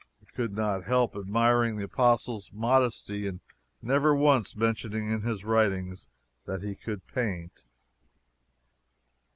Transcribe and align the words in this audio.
We 0.19 0.25
could 0.35 0.55
not 0.55 0.85
help 0.85 1.15
admiring 1.15 1.75
the 1.75 1.83
Apostle's 1.85 2.49
modesty 2.51 3.27
in 3.27 3.39
never 3.83 4.15
once 4.15 4.55
mentioning 4.55 5.11
in 5.11 5.21
his 5.21 5.43
writings 5.45 6.07
that 6.45 6.63
he 6.63 6.73
could 6.73 7.05
paint. 7.05 7.65